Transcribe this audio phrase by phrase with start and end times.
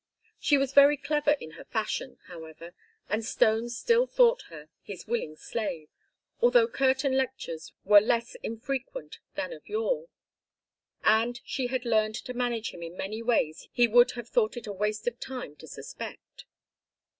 [0.39, 2.73] She was very clever in her fashion, however,
[3.07, 5.89] and Stone still thought her his willing slave,
[6.39, 10.07] although curtain lectures were less infrequent than of yore.
[11.03, 14.65] And she had learned to manage him in many ways he would have thought it
[14.65, 16.45] a waste of time to suspect.